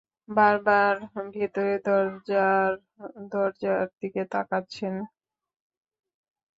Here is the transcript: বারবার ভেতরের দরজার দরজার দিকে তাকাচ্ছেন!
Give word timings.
বারবার 0.29 0.95
ভেতরের 1.35 1.79
দরজার 1.87 2.71
দরজার 3.33 3.85
দিকে 3.99 4.23
তাকাচ্ছেন! 4.33 4.95